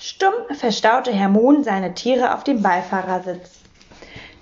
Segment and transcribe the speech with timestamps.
[0.00, 3.58] Stumm verstaute Herr Mohn seine Tiere auf dem Beifahrersitz,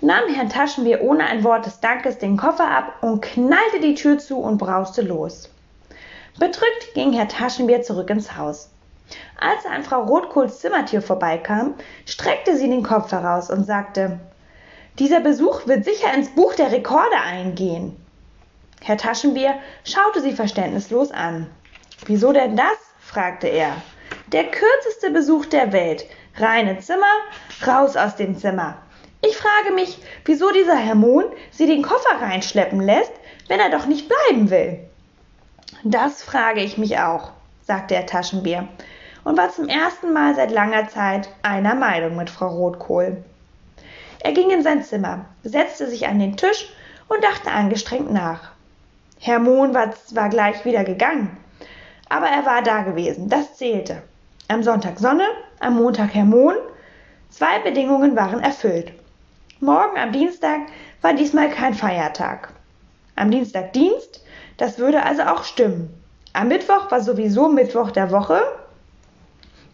[0.01, 4.19] nahm Herrn Taschenbier ohne ein Wort des Dankes den Koffer ab und knallte die Tür
[4.19, 5.49] zu und brauste los.
[6.37, 8.69] Bedrückt ging Herr Taschenbier zurück ins Haus.
[9.41, 11.73] Als er an Frau Rotkohls Zimmertür vorbeikam,
[12.05, 14.19] streckte sie den Kopf heraus und sagte,
[14.99, 17.95] dieser Besuch wird sicher ins Buch der Rekorde eingehen.
[18.83, 21.47] Herr Taschenbier schaute sie verständnislos an.
[22.05, 22.77] Wieso denn das?
[22.99, 23.73] fragte er.
[24.33, 26.05] Der kürzeste Besuch der Welt.
[26.35, 27.05] Reine Zimmer,
[27.65, 28.75] raus aus dem Zimmer.
[29.21, 33.13] Ich frage mich, wieso dieser Herr Mohn sie den Koffer reinschleppen lässt,
[33.47, 34.79] wenn er doch nicht bleiben will.
[35.85, 38.67] Das frage ich mich auch, sagte der Taschenbier
[39.23, 43.23] und war zum ersten Mal seit langer Zeit einer Meinung mit Frau Rotkohl.
[44.19, 46.67] Er ging in sein Zimmer, setzte sich an den Tisch
[47.07, 48.51] und dachte angestrengt nach.
[49.21, 51.37] Herr Mohn war zwar gleich wieder gegangen,
[52.09, 54.03] aber er war da gewesen, das zählte.
[54.49, 55.27] Am Sonntag Sonne,
[55.59, 56.55] am Montag Herr Mohn.
[57.29, 58.93] Zwei Bedingungen waren erfüllt.
[59.59, 60.61] Morgen am Dienstag
[61.01, 62.53] war diesmal kein Feiertag.
[63.17, 64.23] Am Dienstag Dienst,
[64.55, 65.89] das würde also auch stimmen.
[66.31, 68.41] Am Mittwoch war sowieso Mittwoch der Woche.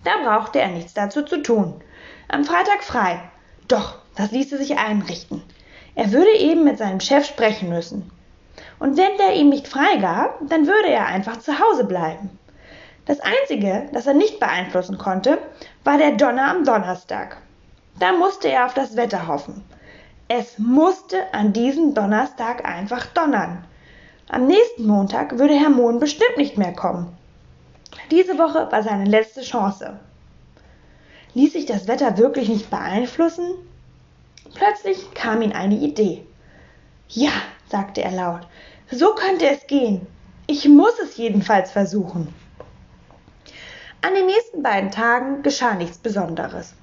[0.05, 1.79] Da brauchte er nichts dazu zu tun.
[2.27, 3.19] Am Freitag frei.
[3.67, 5.43] Doch, das ließe sich einrichten.
[5.93, 8.09] Er würde eben mit seinem Chef sprechen müssen.
[8.79, 12.39] Und wenn der ihm nicht freigab, dann würde er einfach zu Hause bleiben.
[13.05, 15.37] Das Einzige, das er nicht beeinflussen konnte,
[15.83, 17.37] war der Donner am Donnerstag.
[17.99, 19.63] Da musste er auf das Wetter hoffen.
[20.29, 23.65] Es musste an diesem Donnerstag einfach donnern.
[24.29, 27.15] Am nächsten Montag würde Herr Mohn bestimmt nicht mehr kommen.
[28.09, 29.99] Diese Woche war seine letzte Chance.
[31.33, 33.55] Ließ sich das Wetter wirklich nicht beeinflussen?
[34.55, 36.25] Plötzlich kam ihm eine Idee.
[37.09, 37.31] Ja,
[37.69, 38.47] sagte er laut,
[38.89, 40.07] so könnte es gehen.
[40.47, 42.33] Ich muss es jedenfalls versuchen.
[44.05, 46.73] An den nächsten beiden Tagen geschah nichts Besonderes.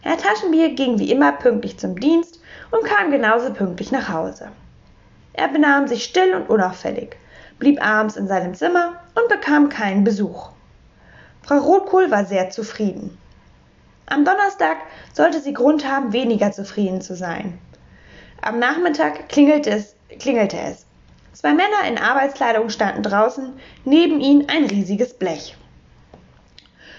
[0.00, 2.40] Herr Taschenbier ging wie immer pünktlich zum Dienst
[2.72, 4.48] und kam genauso pünktlich nach Hause.
[5.34, 7.16] Er benahm sich still und unauffällig,
[7.60, 10.50] blieb abends in seinem Zimmer und bekam keinen Besuch.
[11.42, 13.16] Frau Rotkohl war sehr zufrieden.
[14.06, 14.78] Am Donnerstag
[15.12, 17.56] sollte sie Grund haben, weniger zufrieden zu sein.
[18.42, 20.86] Am Nachmittag klingelte es, klingelte es.
[21.34, 23.52] Zwei Männer in Arbeitskleidung standen draußen,
[23.84, 25.56] neben ihnen ein riesiges Blech.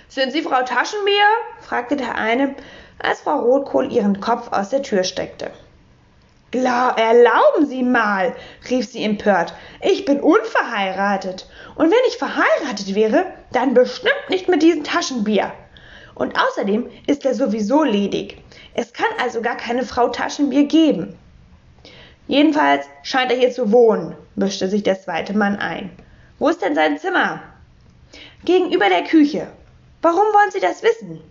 [0.09, 1.23] Sind Sie Frau Taschenbier?
[1.61, 2.55] fragte der eine,
[2.97, 5.51] als Frau Rotkohl ihren Kopf aus der Tür steckte.
[6.51, 8.35] Erlauben Sie mal,
[8.71, 9.53] rief sie empört.
[9.81, 11.47] Ich bin unverheiratet.
[11.75, 15.51] Und wenn ich verheiratet wäre, dann bestimmt nicht mit diesem Taschenbier.
[16.15, 18.41] Und außerdem ist er sowieso ledig.
[18.73, 21.19] Es kann also gar keine Frau Taschenbier geben.
[22.27, 25.91] Jedenfalls scheint er hier zu wohnen, mischte sich der zweite Mann ein.
[26.39, 27.43] Wo ist denn sein Zimmer?
[28.43, 29.47] Gegenüber der Küche.
[30.01, 31.21] Warum wollen Sie das wissen?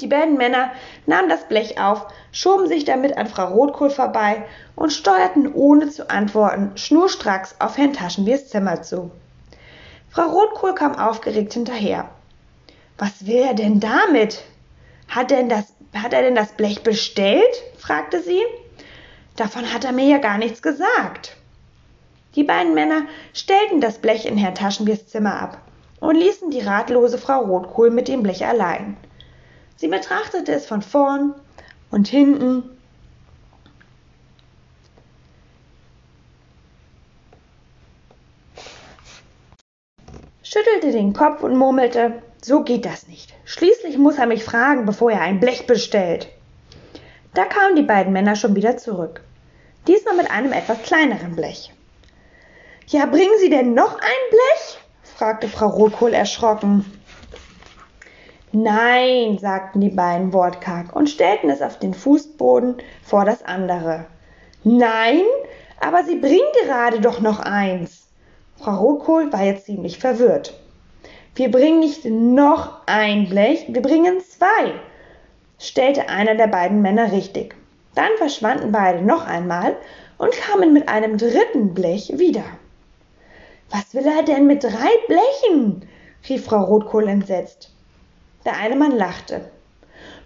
[0.00, 0.70] Die beiden Männer
[1.04, 6.08] nahmen das Blech auf, schoben sich damit an Frau Rotkohl vorbei und steuerten ohne zu
[6.08, 9.10] antworten schnurstracks auf Herrn Taschenbiers Zimmer zu.
[10.08, 12.08] Frau Rotkohl kam aufgeregt hinterher.
[12.96, 14.42] Was will er denn damit?
[15.08, 17.62] Hat, denn das, hat er denn das Blech bestellt?
[17.76, 18.42] fragte sie.
[19.36, 21.36] Davon hat er mir ja gar nichts gesagt.
[22.36, 23.02] Die beiden Männer
[23.34, 25.58] stellten das Blech in Herrn Taschenbiers Zimmer ab
[26.00, 28.96] und ließen die ratlose Frau Rotkohl mit dem Blech allein.
[29.76, 31.34] Sie betrachtete es von vorn
[31.90, 32.64] und hinten.
[40.50, 43.32] schüttelte den Kopf und murmelte, so geht das nicht.
[43.44, 46.28] Schließlich muss er mich fragen, bevor er ein Blech bestellt.
[47.34, 49.22] Da kamen die beiden Männer schon wieder zurück.
[49.86, 51.72] Diesmal mit einem etwas kleineren Blech.
[52.88, 54.79] Ja, bringen Sie denn noch ein Blech?
[55.20, 56.86] Fragte Frau Rotkohl erschrocken.
[58.52, 64.06] Nein, sagten die beiden wortkarg und stellten es auf den Fußboden vor das andere.
[64.64, 65.20] Nein,
[65.78, 68.06] aber Sie bringen gerade doch noch eins.
[68.56, 70.58] Frau Rotkohl war jetzt ziemlich verwirrt.
[71.34, 74.72] Wir bringen nicht noch ein Blech, wir bringen zwei,
[75.58, 77.54] stellte einer der beiden Männer richtig.
[77.94, 79.76] Dann verschwanden beide noch einmal
[80.16, 82.44] und kamen mit einem dritten Blech wieder.
[83.70, 85.88] Was will er denn mit drei Blechen?
[86.28, 87.70] rief Frau Rotkohl entsetzt.
[88.44, 89.50] Der eine Mann lachte.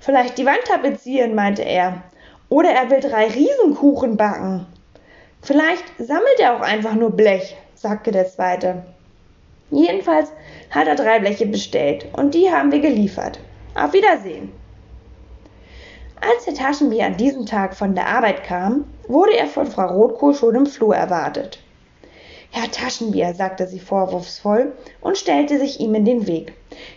[0.00, 2.02] Vielleicht die Wand tapezieren, meinte er.
[2.48, 4.66] Oder er will drei Riesenkuchen backen.
[5.42, 8.84] Vielleicht sammelt er auch einfach nur Blech, sagte der zweite.
[9.70, 10.32] Jedenfalls
[10.70, 13.40] hat er drei Bleche bestellt und die haben wir geliefert.
[13.74, 14.52] Auf Wiedersehen.
[16.20, 20.34] Als der Taschenbier an diesem Tag von der Arbeit kam, wurde er von Frau Rotkohl
[20.34, 21.63] schon im Flur erwartet.
[22.56, 26.52] Herr Taschenbier, sagte sie vorwurfsvoll und stellte sich ihm in den Weg.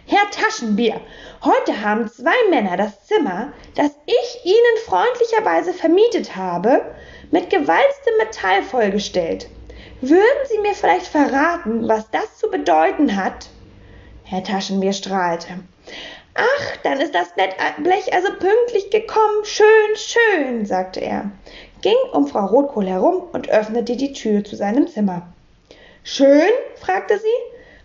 [0.06, 1.02] Herr Taschenbier,
[1.44, 6.86] heute haben zwei Männer das Zimmer, das ich Ihnen freundlicherweise vermietet habe,
[7.32, 9.50] mit gewalztem Metall vollgestellt.
[10.00, 13.50] Würden Sie mir vielleicht verraten, was das zu bedeuten hat?
[14.26, 15.48] Herr Taschenbier strahlte.
[16.36, 19.44] Ach, dann ist das Blech also pünktlich gekommen.
[19.44, 21.32] Schön, schön, sagte er,
[21.82, 25.34] ging um Frau Rotkohl herum und öffnete die Tür zu seinem Zimmer.
[26.10, 26.54] Schön?
[26.78, 27.28] fragte sie.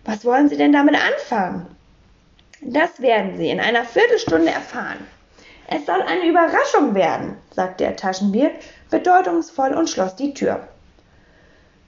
[0.05, 1.67] Was wollen Sie denn damit anfangen?
[2.61, 5.05] Das werden Sie in einer Viertelstunde erfahren.
[5.67, 8.51] Es soll eine Überraschung werden, sagte der Taschenbier
[8.89, 10.65] bedeutungsvoll und schloss die Tür.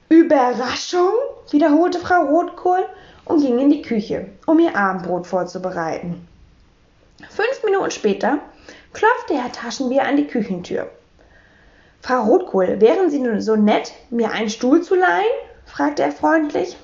[0.09, 1.13] Überraschung?
[1.51, 2.85] wiederholte Frau Rotkohl
[3.23, 6.27] und ging in die Küche, um ihr Abendbrot vorzubereiten.
[7.29, 8.39] Fünf Minuten später
[8.91, 10.91] klopfte Herr Taschenbier an die Küchentür.
[12.01, 15.23] Frau Rotkohl, wären Sie nun so nett, mir einen Stuhl zu leihen?
[15.65, 16.77] Fragte er freundlich.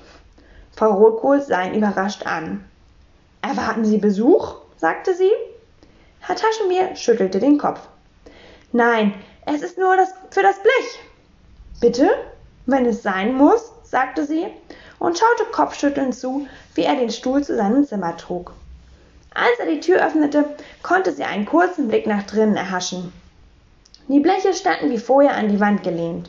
[0.76, 2.64] Frau Rotkohl sah ihn überrascht an.
[3.40, 4.56] Erwarten Sie Besuch?
[4.76, 5.30] sagte sie.
[6.20, 7.80] Herr Taschenbier schüttelte den Kopf.
[8.72, 9.14] Nein,
[9.46, 11.00] es ist nur das, für das Blech.
[11.80, 12.10] Bitte?
[12.66, 14.46] Wenn es sein muss, sagte sie
[14.98, 18.52] und schaute kopfschüttelnd zu, wie er den Stuhl zu seinem Zimmer trug.
[19.34, 20.44] Als er die Tür öffnete,
[20.82, 23.12] konnte sie einen kurzen Blick nach drinnen erhaschen.
[24.08, 26.28] Die Bleche standen wie vorher an die Wand gelehnt.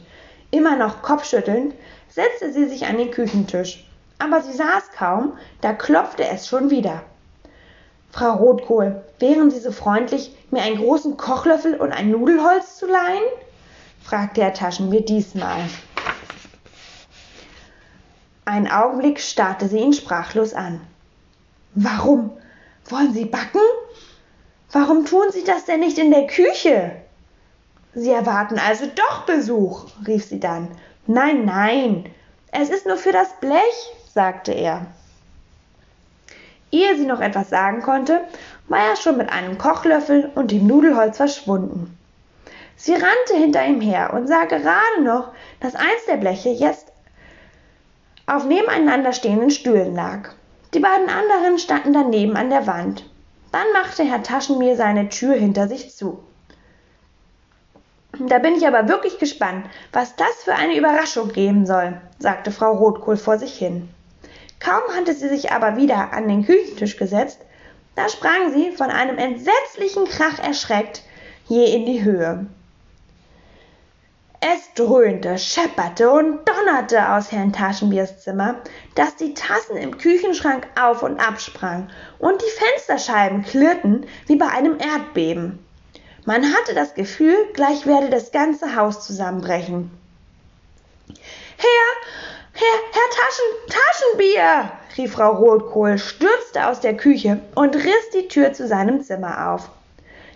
[0.54, 1.74] Immer noch kopfschüttelnd
[2.10, 3.88] setzte sie sich an den Küchentisch.
[4.20, 7.02] Aber sie saß kaum, da klopfte es schon wieder.
[8.12, 13.24] Frau Rotkohl, wären Sie so freundlich, mir einen großen Kochlöffel und ein Nudelholz zu leihen?
[14.04, 15.68] fragte Herr Taschenbier diesmal.
[18.46, 20.82] Einen Augenblick starrte sie ihn sprachlos an.
[21.74, 22.30] Warum?
[22.90, 23.62] Wollen Sie backen?
[24.72, 27.03] Warum tun Sie das denn nicht in der Küche?
[27.96, 30.70] Sie erwarten also doch Besuch, rief sie dann
[31.06, 32.06] Nein, nein,
[32.52, 34.86] es ist nur für das Blech, sagte er.
[36.72, 38.22] Ehe sie noch etwas sagen konnte,
[38.68, 41.98] war er schon mit einem Kochlöffel und dem Nudelholz verschwunden.
[42.76, 46.92] Sie rannte hinter ihm her und sah gerade noch, dass eins der Bleche jetzt
[48.26, 50.30] auf nebeneinander stehenden Stühlen lag.
[50.74, 53.08] Die beiden anderen standen daneben an der Wand.
[53.52, 56.24] Dann machte Herr Taschenbier seine Tür hinter sich zu.
[58.20, 62.74] Da bin ich aber wirklich gespannt, was das für eine Überraschung geben soll, sagte Frau
[62.74, 63.90] Rotkohl vor sich hin.
[64.60, 67.40] Kaum hatte sie sich aber wieder an den Küchentisch gesetzt,
[67.96, 71.04] da sprang sie von einem entsetzlichen Krach erschreckt
[71.48, 72.46] je in die Höhe.
[74.40, 78.56] Es dröhnte, schepperte und donnerte aus Herrn Taschenbiers Zimmer,
[78.94, 81.90] dass die Tassen im Küchenschrank auf und absprangen
[82.20, 85.66] und die Fensterscheiben klirrten wie bei einem Erdbeben.
[86.26, 89.92] Man hatte das Gefühl, gleich werde das ganze Haus zusammenbrechen.
[91.58, 91.70] Herr,
[92.54, 98.54] Herr, Herr Taschen, Taschenbier, rief Frau Rotkohl, stürzte aus der Küche und riss die Tür
[98.54, 99.70] zu seinem Zimmer auf.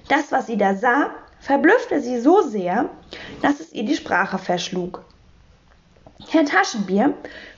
[0.10, 2.90] Das, was sie da sah, verblüffte sie so sehr,
[3.42, 5.06] dass es ihr die Sprache verschlug.
[6.30, 7.14] Herr Taschenbier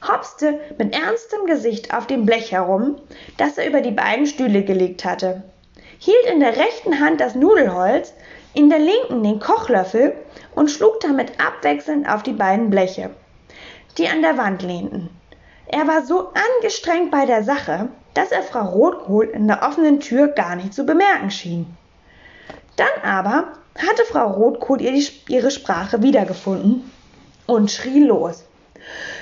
[0.07, 2.97] hopste mit ernstem Gesicht auf dem Blech herum,
[3.37, 5.41] das er über die beiden Stühle gelegt hatte
[5.99, 8.13] hielt in der rechten Hand das Nudelholz,
[8.53, 10.15] in der linken den Kochlöffel
[10.55, 13.11] und schlug damit abwechselnd auf die beiden Bleche,
[13.97, 15.09] die an der Wand lehnten.
[15.67, 20.29] Er war so angestrengt bei der Sache, dass er Frau Rotkohl in der offenen Tür
[20.29, 21.77] gar nicht zu bemerken schien.
[22.75, 26.91] Dann aber hatte Frau Rotkohl ihre Sprache wiedergefunden
[27.45, 28.45] und schrie los.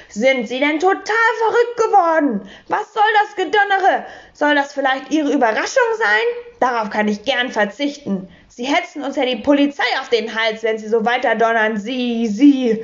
[0.09, 2.49] Sind Sie denn total verrückt geworden?
[2.67, 4.05] Was soll das Gedonnere?
[4.33, 6.43] Soll das vielleicht Ihre Überraschung sein?
[6.59, 8.27] Darauf kann ich gern verzichten.
[8.47, 11.77] Sie hetzen uns ja die Polizei auf den Hals, wenn Sie so weiter donnern.
[11.77, 12.83] Sie, Sie.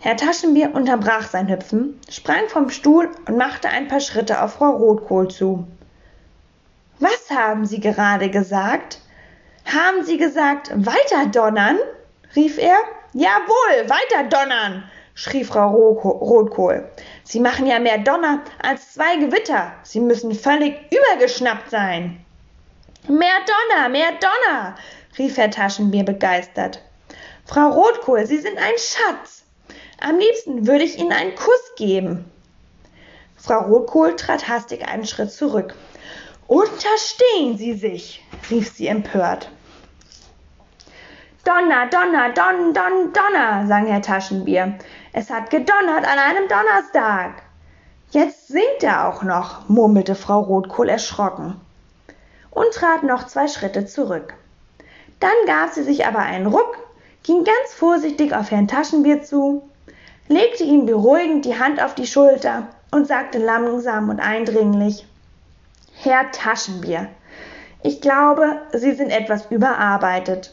[0.00, 4.70] Herr Taschenbier unterbrach sein Hüpfen, sprang vom Stuhl und machte ein paar Schritte auf Frau
[4.70, 5.66] Rotkohl zu.
[7.00, 9.00] Was haben Sie gerade gesagt?
[9.64, 11.78] Haben Sie gesagt, weiter donnern?
[12.36, 12.78] rief er.
[13.12, 14.84] Jawohl, weiter donnern,
[15.16, 16.88] schrie Frau Rotkohl.
[17.24, 19.72] Sie machen ja mehr Donner als zwei Gewitter.
[19.82, 22.24] Sie müssen völlig übergeschnappt sein.
[23.08, 24.76] Mehr Donner, mehr Donner,
[25.18, 26.82] rief Herr Taschenbier begeistert.
[27.46, 29.44] Frau Rotkohl, Sie sind ein Schatz.
[30.00, 32.30] Am liebsten würde ich Ihnen einen Kuss geben.
[33.36, 35.74] Frau Rotkohl trat hastig einen Schritt zurück.
[36.46, 39.50] Unterstehen Sie sich, rief sie empört.
[41.46, 44.74] Donner, Donner, Don, Don, Donner, sang Herr Taschenbier.
[45.18, 47.40] Es hat gedonnert an einem Donnerstag.
[48.10, 51.58] Jetzt singt er auch noch, murmelte Frau Rotkohl erschrocken
[52.50, 54.34] und trat noch zwei Schritte zurück.
[55.18, 56.76] Dann gab sie sich aber einen Ruck,
[57.22, 59.66] ging ganz vorsichtig auf Herrn Taschenbier zu.
[60.28, 65.06] legte ihm beruhigend die Hand auf die Schulter und sagte langsam und eindringlich
[65.94, 67.08] Herr Taschenbier,
[67.82, 70.52] ich glaube, Sie sind etwas überarbeitet.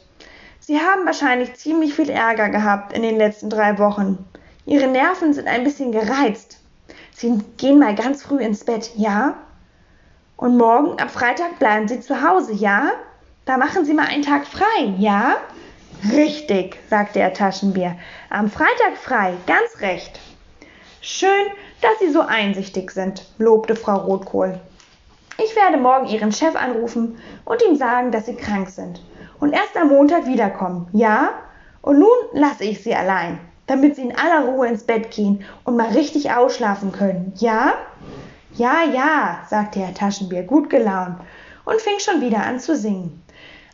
[0.62, 4.26] Sie haben wahrscheinlich ziemlich viel Ärger gehabt in den letzten drei Wochen.
[4.66, 6.60] Ihre Nerven sind ein bisschen gereizt.
[7.16, 9.36] Sie gehen mal ganz früh ins Bett, ja?
[10.38, 12.92] Und morgen, am Freitag, bleiben Sie zu Hause, ja?
[13.46, 15.36] Da machen Sie mal einen Tag frei, ja?
[16.12, 17.98] Richtig, sagte er Taschenbier.
[18.30, 20.20] Am Freitag frei, ganz recht.
[21.02, 21.46] Schön,
[21.82, 24.60] dass Sie so einsichtig sind, lobte Frau Rotkohl.
[25.44, 29.02] Ich werde morgen Ihren Chef anrufen und ihm sagen, dass Sie krank sind
[29.40, 31.32] und erst am Montag wiederkommen, ja?
[31.82, 35.78] Und nun lasse ich Sie allein, damit Sie in aller Ruhe ins Bett gehen und
[35.78, 37.74] mal richtig ausschlafen können, ja?
[38.56, 41.18] Ja, ja, sagte Herr Taschenbier gut gelaunt
[41.66, 43.24] und fing schon wieder an zu singen.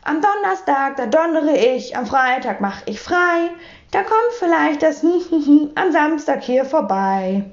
[0.02, 3.50] Am Donnerstag, da donnere ich, am Freitag mach ich frei,
[3.90, 5.04] da kommt vielleicht das
[5.74, 7.44] am Samstag hier vorbei.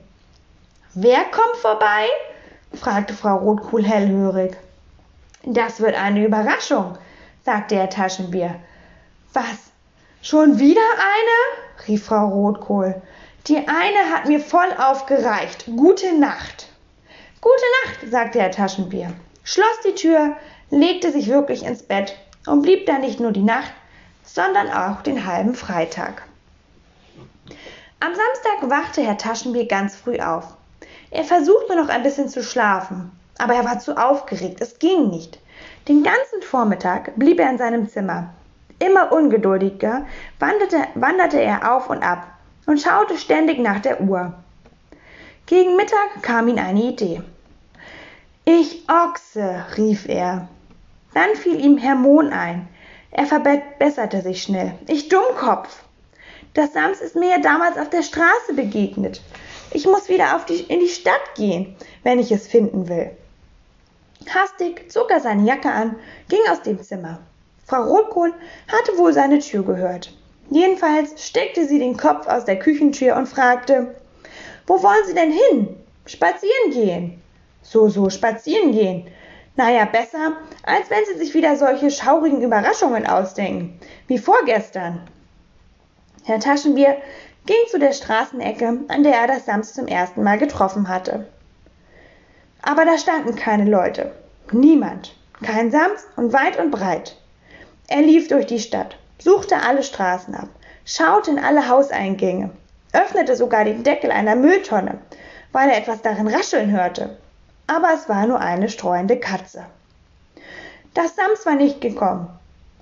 [0.93, 2.07] Wer kommt vorbei?
[2.73, 4.55] fragte Frau Rotkohl hellhörig.
[5.43, 6.97] Das wird eine Überraschung,
[7.43, 8.55] sagte Herr Taschenbier.
[9.33, 9.71] Was?
[10.29, 11.87] Schon wieder eine?
[11.87, 13.01] rief Frau Rotkohl.
[13.47, 15.67] Die eine hat mir voll aufgereicht.
[15.67, 16.67] Gute Nacht.
[17.39, 19.13] Gute Nacht, sagte Herr Taschenbier,
[19.45, 20.35] schloss die Tür,
[20.69, 22.13] legte sich wirklich ins Bett
[22.45, 23.71] und blieb da nicht nur die Nacht,
[24.25, 26.23] sondern auch den halben Freitag.
[28.01, 30.57] Am Samstag wachte Herr Taschenbier ganz früh auf.
[31.09, 35.39] Er versuchte noch ein bisschen zu schlafen, aber er war zu aufgeregt, es ging nicht.
[35.87, 38.33] Den ganzen Vormittag blieb er in seinem Zimmer.
[38.79, 40.05] Immer ungeduldiger
[40.39, 42.27] wanderte, wanderte er auf und ab
[42.65, 44.33] und schaute ständig nach der Uhr.
[45.47, 47.21] Gegen Mittag kam ihm eine Idee.
[48.45, 50.47] Ich Ochse, rief er.
[51.13, 52.67] Dann fiel ihm Herr Mohn ein.
[53.11, 54.73] Er verbesserte sich schnell.
[54.87, 55.83] Ich Dummkopf.
[56.53, 59.21] Das Sams ist mir ja damals auf der Straße begegnet.
[59.71, 63.11] Ich muss wieder die, in die Stadt gehen, wenn ich es finden will.
[64.33, 65.95] Hastig zog er seine Jacke an,
[66.29, 67.19] ging aus dem Zimmer.
[67.67, 68.33] Frau Rotkohl
[68.69, 70.13] hatte wohl seine Tür gehört.
[70.49, 73.93] Jedenfalls steckte sie den Kopf aus der Küchentür und fragte,
[74.65, 75.75] wo wollen Sie denn hin?
[76.05, 77.21] Spazieren gehen.
[77.61, 79.07] So, so, spazieren gehen.
[79.57, 85.01] Naja, besser, als wenn Sie sich wieder solche schaurigen Überraschungen ausdenken, wie vorgestern.
[86.23, 86.95] Herr Taschenbier
[87.45, 91.27] ging zu der Straßenecke, an der er das Sams zum ersten Mal getroffen hatte.
[92.61, 94.13] Aber da standen keine Leute.
[94.53, 95.15] Niemand.
[95.43, 97.17] Kein Sams und weit und breit.
[97.89, 100.49] Er lief durch die Stadt, suchte alle Straßen ab,
[100.83, 102.49] schaute in alle Hauseingänge,
[102.91, 104.97] öffnete sogar den Deckel einer Mülltonne,
[105.53, 107.17] weil er etwas darin rascheln hörte.
[107.65, 109.65] Aber es war nur eine streuende Katze.
[110.93, 112.27] Das Sams war nicht gekommen.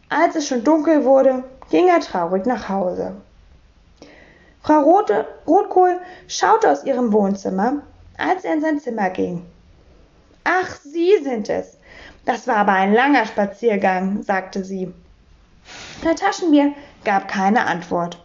[0.09, 3.15] Als es schon dunkel wurde, ging er traurig nach Hause.
[4.63, 7.83] Frau Rote, Rotkohl schaute aus ihrem Wohnzimmer,
[8.17, 9.45] als er in sein Zimmer ging.
[10.43, 11.74] Ach, Sie sind es.
[12.25, 14.91] Das war aber ein langer Spaziergang, sagte sie.
[16.01, 18.23] Herr Taschenbier gab keine Antwort.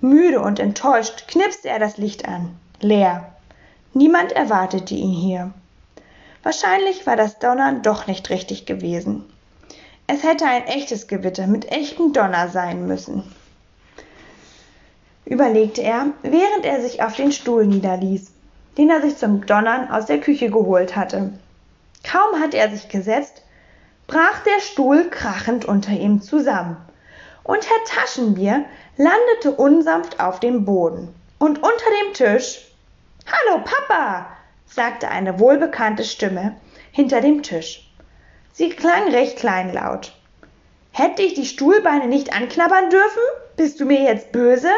[0.00, 2.56] Müde und enttäuscht knipste er das Licht an.
[2.80, 3.32] Leer.
[3.94, 5.52] Niemand erwartete ihn hier.
[6.42, 9.24] Wahrscheinlich war das Donnern doch nicht richtig gewesen.
[10.06, 13.24] Es hätte ein echtes Gewitter mit echtem Donner sein müssen
[15.28, 18.32] überlegte er, während er sich auf den Stuhl niederließ,
[18.76, 21.32] den er sich zum Donnern aus der Küche geholt hatte.
[22.04, 23.42] Kaum hatte er sich gesetzt,
[24.06, 26.76] brach der Stuhl krachend unter ihm zusammen,
[27.44, 28.64] und Herr Taschenbier
[28.96, 31.14] landete unsanft auf dem Boden.
[31.38, 32.68] Und unter dem Tisch
[33.30, 34.26] Hallo, Papa,
[34.64, 36.56] sagte eine wohlbekannte Stimme
[36.92, 37.92] hinter dem Tisch.
[38.52, 40.14] Sie klang recht kleinlaut.
[40.92, 43.22] Hätte ich die Stuhlbeine nicht anknabbern dürfen?
[43.56, 44.70] Bist du mir jetzt böse?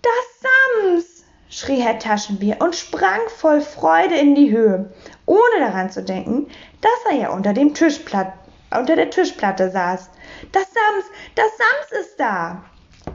[0.00, 0.50] Das
[0.82, 1.15] Sams!
[1.48, 4.90] Schrie Herr Taschenbier und sprang voll Freude in die Höhe,
[5.26, 6.48] ohne daran zu denken,
[6.80, 8.32] dass er ja unter, dem Tischplatt,
[8.76, 10.10] unter der Tischplatte saß.
[10.52, 12.62] Das Sams, das Sams ist da!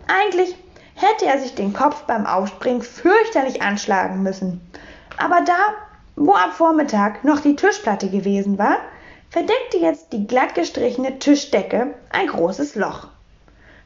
[0.07, 0.55] Eigentlich
[0.95, 4.61] hätte er sich den Kopf beim Aufspringen fürchterlich anschlagen müssen.
[5.17, 5.73] Aber da,
[6.15, 8.77] wo am Vormittag noch die Tischplatte gewesen war,
[9.29, 13.07] verdeckte jetzt die glatt gestrichene Tischdecke ein großes Loch.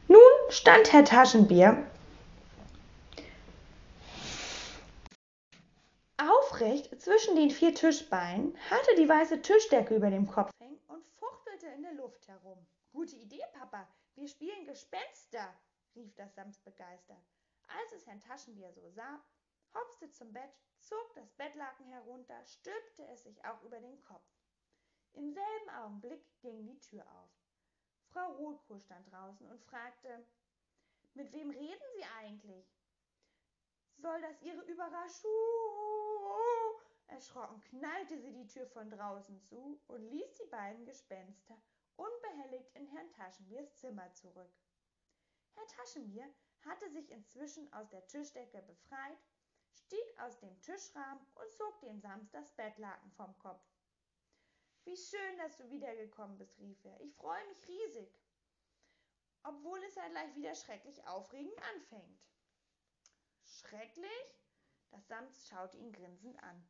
[0.08, 1.78] Nun stand Herr Taschenbier
[6.56, 11.66] Aufrecht zwischen den vier Tischbeinen, hatte die weiße Tischdecke über dem Kopf hängen und fuchtelte
[11.66, 12.66] in der Luft herum.
[12.92, 13.86] Gute Idee, Papa.
[14.14, 15.54] Wir spielen Gespenster,
[15.94, 17.20] rief das Sams begeistert.
[17.68, 19.20] Als es Herrn Taschenbier so sah,
[19.74, 20.48] hopste zum Bett,
[20.80, 24.24] zog das Bettlaken herunter, stülpte es sich auch über den Kopf.
[25.12, 27.30] Im selben Augenblick ging die Tür auf.
[28.06, 30.24] Frau Rotkohl stand draußen und fragte,
[31.12, 32.64] mit wem reden Sie eigentlich?
[33.98, 35.95] Soll das Ihre Überraschung?
[37.08, 41.56] Erschrocken knallte sie die Tür von draußen zu und ließ die beiden Gespenster
[41.96, 44.52] unbehelligt in Herrn Taschenbiers Zimmer zurück.
[45.54, 46.28] Herr Taschenbier
[46.64, 49.18] hatte sich inzwischen aus der Tischdecke befreit,
[49.72, 53.64] stieg aus dem Tischrahmen und zog dem Sams das Bettlaken vom Kopf.
[54.84, 57.00] Wie schön, dass du wiedergekommen bist, rief er.
[57.00, 58.20] Ich freue mich riesig.
[59.42, 62.20] Obwohl es ja gleich wieder schrecklich aufregend anfängt.
[63.44, 64.40] Schrecklich?
[64.90, 66.68] Das Sams schaute ihn grinsend an.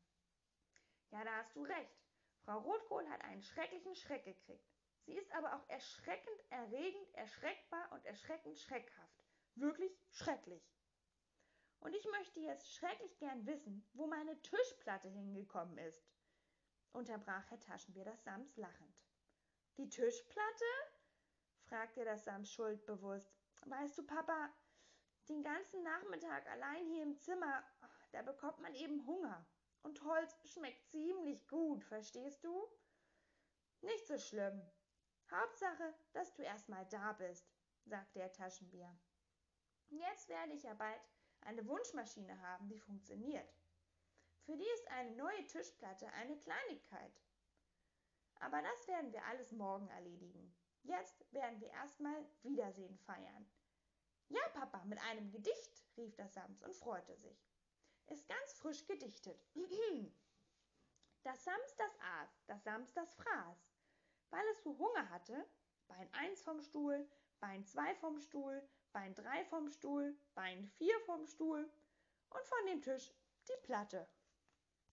[1.10, 1.96] Ja, da hast du recht.
[2.44, 4.66] Frau Rotkohl hat einen schrecklichen Schreck gekriegt.
[5.04, 9.24] Sie ist aber auch erschreckend, erregend, erschreckbar und erschreckend schreckhaft.
[9.54, 10.62] Wirklich schrecklich.
[11.80, 16.04] Und ich möchte jetzt schrecklich gern wissen, wo meine Tischplatte hingekommen ist,
[16.92, 18.96] unterbrach Herr Taschenbier das Sams lachend.
[19.76, 20.64] Die Tischplatte?
[21.66, 23.32] fragte das Sams schuldbewusst.
[23.66, 24.52] Weißt du, Papa,
[25.28, 27.62] den ganzen Nachmittag allein hier im Zimmer,
[28.12, 29.46] da bekommt man eben Hunger.
[29.86, 32.68] Und Holz schmeckt ziemlich gut, verstehst du?
[33.82, 34.60] Nicht so schlimm.
[35.30, 37.46] Hauptsache, dass du erst mal da bist,
[37.84, 38.92] sagte der Taschenbier.
[39.86, 41.00] Jetzt werde ich ja bald
[41.42, 43.48] eine Wunschmaschine haben, die funktioniert.
[44.40, 47.22] Für die ist eine neue Tischplatte eine Kleinigkeit.
[48.40, 50.52] Aber das werden wir alles morgen erledigen.
[50.82, 53.48] Jetzt werden wir erstmal Wiedersehen feiern.
[54.30, 57.55] Ja, Papa, mit einem Gedicht, rief das Sams und freute sich.
[58.06, 59.44] Ist ganz frisch gedichtet.
[61.22, 63.68] Das Sams das aß, das Sams das fraß.
[64.30, 65.44] Weil es so Hunger hatte,
[65.88, 67.08] Bein eins vom Stuhl,
[67.40, 71.68] Bein zwei vom Stuhl, Bein drei vom Stuhl, Bein vier vom Stuhl
[72.30, 73.12] und von dem Tisch
[73.48, 74.08] die Platte.